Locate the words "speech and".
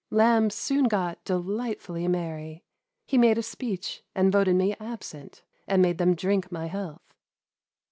3.43-4.31